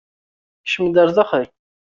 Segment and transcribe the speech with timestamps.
[0.65, 1.47] Kcem-d ar daxel!